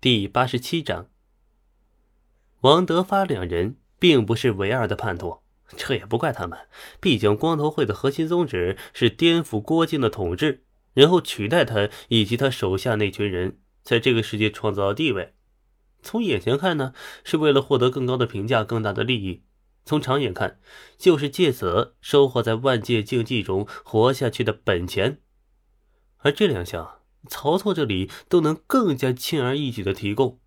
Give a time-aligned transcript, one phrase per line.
[0.00, 1.08] 第八十七章，
[2.60, 5.40] 王德发两人并不是唯二的叛徒，
[5.76, 6.56] 这也不怪他们。
[7.00, 10.62] 毕竟光头会的核心宗旨是颠覆郭靖的统治，
[10.94, 15.34] 然后取代他以及他手下那群人，在这个世界创造地位。
[16.00, 16.92] 从眼前看呢，
[17.24, 19.42] 是为了获得更高的评价、更大的利益；
[19.84, 20.60] 从长远看，
[20.96, 25.20] 就是借此收获在万界竞技中活下去的本钱。
[26.18, 26.97] 而这两项。
[27.26, 30.38] 曹拓这里都能更加轻而易举的提供。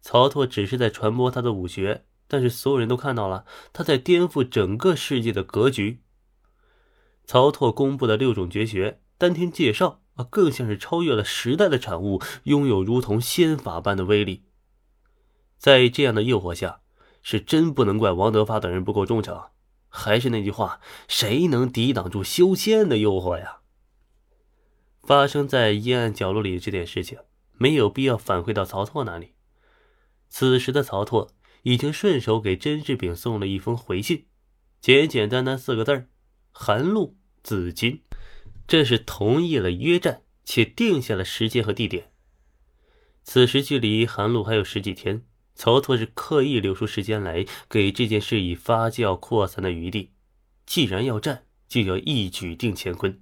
[0.00, 6.02] 曹拓只是在传播他的武学，但是所有人都看到了他在颠覆整个世界的格局。
[7.24, 14.42] 曹拓公布的六种绝学，单听介绍啊，更像是超越了时代的产物，拥有如同仙法般的威力。
[15.56, 16.80] 在这样的诱惑下，
[17.22, 19.40] 是真不能怪王德发等人不够忠诚。
[19.88, 23.61] 还是那句话，谁能抵挡住修仙的诱惑呀？
[25.02, 27.18] 发生在阴暗角落里的这件事情，
[27.58, 29.32] 没有必要反馈到曹拓那里。
[30.28, 34.26] 此时的曹拓已经顺手给甄志炳送了一封回信，
[34.80, 36.08] 简简单单四个字儿
[36.50, 38.02] ：“韩露紫金。”
[38.68, 42.12] 这是同意了约战，且定下了时间和地点。
[43.24, 50.12] 此时距离韩露还有十几天，曹拓是刻意留出时间来，给这件事以发酵扩散的余地。
[50.64, 53.20] 既然要战，就要一举定乾坤。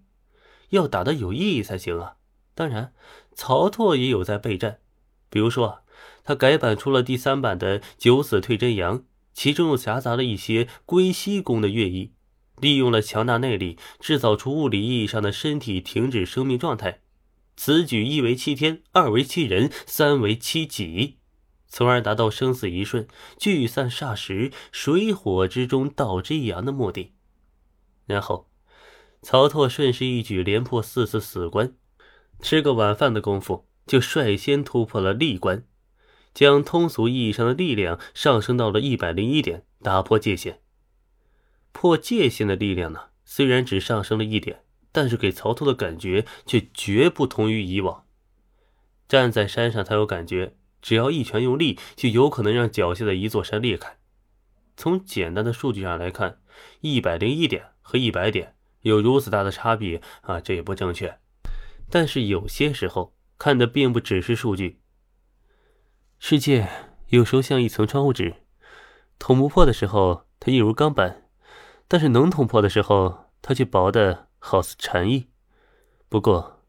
[0.71, 2.17] 要打得有意义才行啊！
[2.55, 2.93] 当然，
[3.35, 4.81] 曹拓也有在备战，
[5.29, 5.85] 比如说，
[6.25, 12.13] 他改版出了第三版的九死退真阳，其中又夹杂了一些归西功的乐意，
[12.57, 17.01] 利用了强大内力，制造出物理意义上的身体停止生命状态。
[17.57, 21.19] 此举一为欺天，二为欺人，三为欺己，
[21.67, 27.15] 从而达到生死一瞬、聚散霎时、水火之中道之阳的目的。
[28.07, 28.50] 然后。
[29.23, 31.75] 曹拓顺势一举连破四次死关，
[32.41, 35.65] 吃个晚饭的功夫就率先突破了力关，
[36.33, 40.61] 将通俗意义上的力量上升到了一百零一点，打破界限。
[41.73, 48.07] 破界限的力量呢，虽然只上升了一点，但是给曹拓的感觉却绝不同于以往。
[49.07, 53.99] 站在山上，他有感觉，只要一拳用力，就有可能让脚下的一座山裂开。
[54.77, 56.41] 从简单的数据上来看，
[56.81, 58.55] 一百零一点和一百点。
[58.83, 61.19] 有如此大的差别啊，这也不正确。
[61.91, 64.81] 但是有些时候看的并不只是数据。
[66.19, 66.69] 世界
[67.09, 68.35] 有时候像一层窗户纸，
[69.19, 71.29] 捅不破的时候它硬如钢板，
[71.89, 75.31] 但是能捅破的时候，它却薄的好似蝉翼。
[76.09, 76.63] 不过，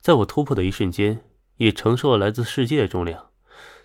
[0.00, 1.24] 在我突破的一瞬间，
[1.56, 3.30] 也承受了来自世界的重量，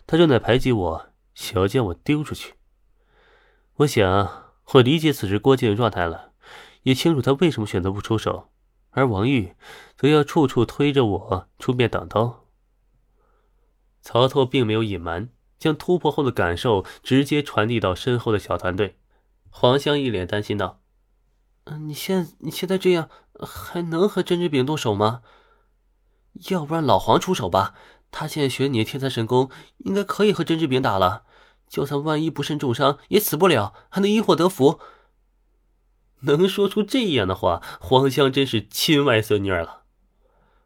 [0.06, 2.56] 它正在排挤我，想要将我丢出去。
[3.75, 6.31] 我想，我理解此时郭靖的状态了。
[6.84, 8.50] 也清楚他为什么选择不出手，
[8.90, 9.56] 而王玉
[9.96, 12.46] 则要处处推着我出面挡刀。
[14.02, 18.97] 曹操并没有隐瞒，将突破后的感受直接传递到身后的小团队。
[19.50, 20.81] 黄香一脸担心道
[21.66, 23.09] ：“嗯，你现你现在这样
[23.40, 25.22] 还能和甄志炳动手吗？
[26.50, 27.75] 要不然老黄出手吧，
[28.09, 31.25] 他现在学你的天才神功，应该可以和甄志炳打了。
[31.68, 34.80] 就算万一不慎重伤，也死不了，还能因祸得福。”
[36.21, 39.83] 能说出这样的话，黄香真是亲外孙女了。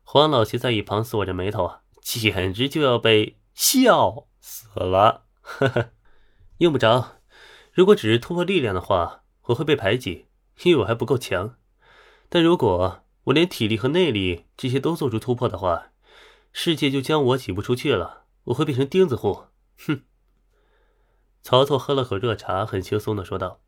[0.03, 5.25] 黄老邪在一旁锁着眉头啊，简直就要被笑死了。
[5.41, 5.89] 呵呵，
[6.57, 7.17] 用不着。
[7.71, 10.27] 如果只是突破力量的话，我会被排挤，
[10.63, 11.57] 因为我还不够强。
[12.29, 15.91] 但如果我连体力和内力这些都做出突破的话，
[16.51, 19.45] 世界就将我挤不出去了，我会变成钉子户。
[19.77, 20.03] 哼。
[21.41, 23.59] 曹操喝了口热茶，很轻松的说道。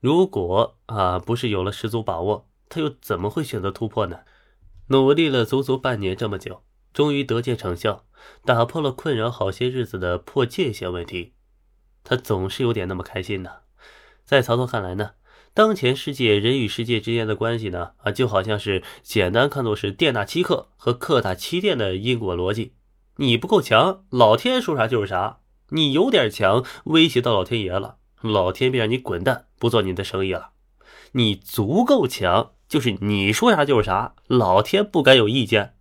[0.00, 4.20] 如果啊不是有了十足把握，他又怎么会选择突破呢？
[4.88, 6.62] 努力了足足半年这么久，
[6.92, 8.04] 终于得见成效，
[8.44, 11.32] 打破了困扰好些日子的破界限问题，
[12.04, 13.50] 他总是有点那么开心呢。
[14.24, 15.12] 在曹操看来呢，
[15.54, 22.74] 当前世界人与世界之间的关系呢啊，就好像是简单看作是电大欺客和客大欺店的因果逻辑。
[23.16, 25.40] 你不够强，老天说啥就是啥；
[25.70, 27.96] 你有点强，威胁到老天爷了。
[28.20, 30.50] 老天便让你滚蛋，不做你的生意了。
[31.12, 35.74] 你足够强，就是你说啥就是啥，老天不敢有意见。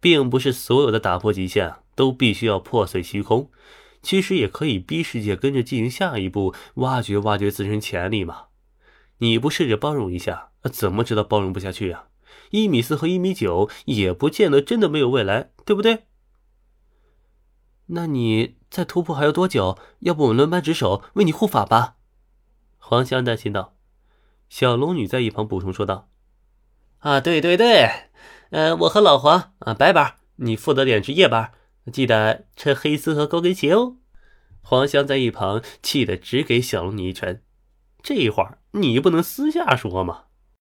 [0.00, 3.50] 并不是所有的打破极限都必须要破碎虚空，
[4.00, 8.44] 其实也可以逼世界跟着进行下一步，挖掘挖掘自身潜力嘛。
[9.18, 12.06] 你不试着包容一下，怎么知道包容不下去啊？
[12.50, 16.04] 一米四和一米九也不见得真的没有未来，对不对？
[17.86, 19.76] 那你再突破还要多久？
[20.00, 21.96] 要不我们轮班值守，为你护法吧？
[22.88, 23.74] 黄香担心道。
[24.48, 26.08] 小龙女在一旁补充说道
[27.00, 27.86] ：“啊，对对对，
[28.48, 31.52] 呃，我和老黄啊，白班，你负责点值夜班，
[31.92, 33.96] 记得穿黑丝和高跟鞋哦。
[34.62, 37.42] 黄香在一旁气得只给小龙女一拳。
[38.02, 40.22] 这话你不能私下说吗？